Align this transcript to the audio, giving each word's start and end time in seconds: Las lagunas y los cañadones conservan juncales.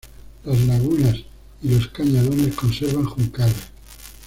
Las 0.45 0.59
lagunas 0.65 1.15
y 1.61 1.75
los 1.75 1.89
cañadones 1.89 2.55
conservan 2.55 3.05
juncales. 3.05 3.69